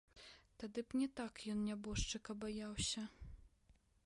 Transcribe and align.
Тады 0.61 0.83
б 0.93 1.01
не 1.01 1.07
так 1.19 1.33
ён 1.53 1.59
нябожчыка 1.69 2.31
баяўся. 2.45 3.01